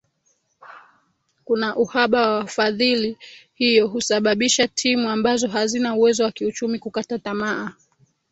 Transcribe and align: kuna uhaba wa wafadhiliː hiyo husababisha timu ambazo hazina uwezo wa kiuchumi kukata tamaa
kuna 1.45 1.75
uhaba 1.75 2.21
wa 2.21 2.37
wafadhiliː 2.37 3.15
hiyo 3.53 3.87
husababisha 3.87 4.67
timu 4.67 5.09
ambazo 5.09 5.47
hazina 5.47 5.95
uwezo 5.95 6.23
wa 6.23 6.31
kiuchumi 6.31 6.79
kukata 6.79 7.19
tamaa 7.19 7.73